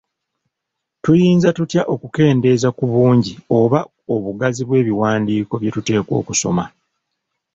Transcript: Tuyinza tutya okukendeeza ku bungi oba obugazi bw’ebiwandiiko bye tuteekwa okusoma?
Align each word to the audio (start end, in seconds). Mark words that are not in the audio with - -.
Tuyinza 1.03 1.49
tutya 1.57 1.81
okukendeeza 1.93 2.69
ku 2.77 2.85
bungi 2.93 3.33
oba 3.59 3.79
obugazi 4.15 4.61
bw’ebiwandiiko 4.65 5.53
bye 5.57 5.73
tuteekwa 5.75 6.13
okusoma? 6.21 6.63